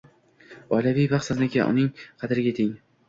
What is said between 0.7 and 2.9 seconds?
Oilaviy baxt sizniki, uning qadriga yeting